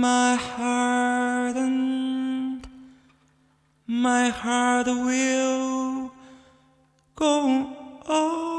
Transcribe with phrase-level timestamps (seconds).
[0.00, 2.66] my heart and
[3.86, 6.12] my heart will
[7.16, 7.66] go
[8.06, 8.57] on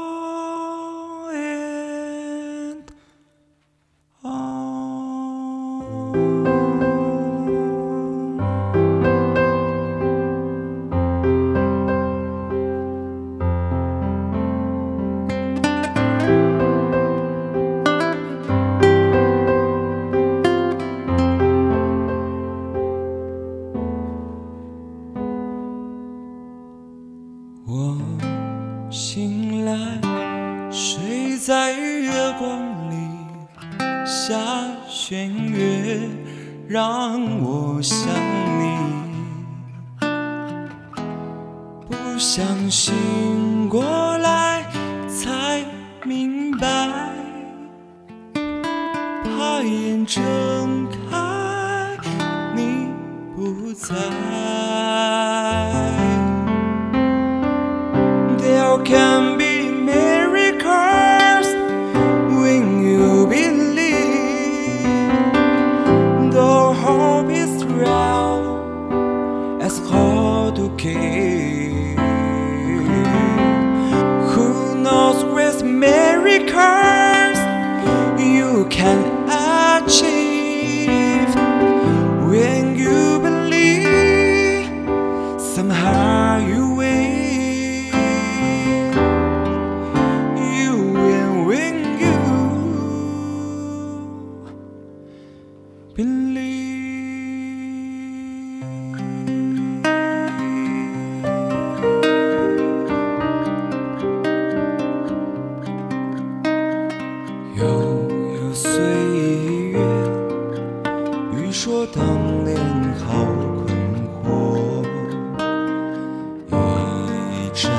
[30.72, 32.94] 睡在月光里，
[34.06, 34.36] 下
[34.88, 36.08] 弦月
[36.68, 38.06] 让我想
[38.60, 38.78] 你。
[41.88, 43.82] 不想醒过
[44.18, 44.64] 来
[45.08, 45.64] 才
[46.04, 46.68] 明白，
[49.24, 50.22] 怕眼睁
[51.10, 51.96] 开
[52.54, 52.88] 你
[53.34, 53.96] 不在。
[58.38, 59.39] There can
[70.60, 71.98] hard to keep.
[74.30, 77.38] Who knows with miracles
[78.20, 80.29] you can achieve
[111.86, 112.04] 当
[112.44, 112.56] 年
[112.98, 113.24] 好
[113.64, 113.68] 困
[114.22, 114.84] 惑，
[116.50, 116.54] 一
[117.54, 117.70] 真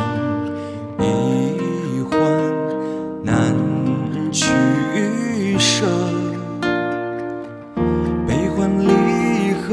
[0.99, 1.01] 一
[2.01, 2.09] 幻
[3.23, 3.55] 难
[4.31, 4.43] 取
[5.59, 5.85] 舍，
[8.27, 9.69] 悲欢离合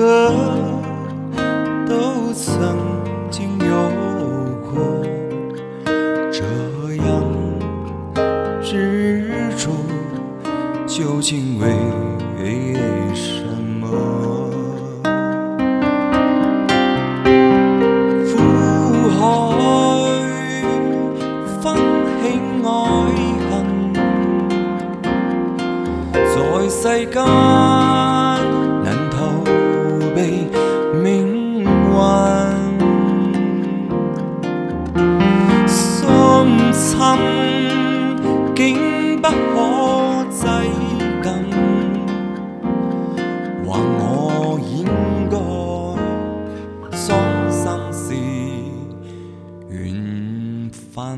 [1.89, 2.77] 都曾
[3.31, 3.66] 经有
[4.71, 4.77] 过，
[6.31, 6.45] 这
[7.06, 7.09] 样。
[8.62, 9.71] 执着
[10.87, 11.65] 究竟为
[13.15, 13.67] 什么？
[13.88, 13.93] 苦
[19.16, 19.21] 海
[21.60, 21.65] 分
[22.21, 22.22] 起
[22.65, 22.69] 爱
[23.48, 23.54] 恨，
[26.12, 26.37] 在
[26.69, 27.78] 世间。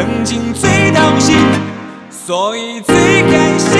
[0.00, 1.36] 曾经最掏心，
[2.10, 2.94] 所以最
[3.24, 3.78] 开心。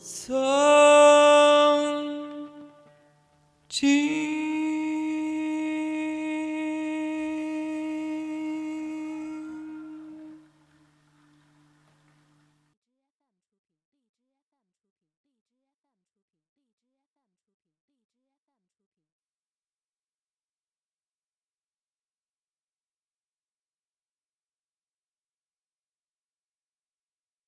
[0.00, 0.34] 曾
[3.68, 4.31] 经。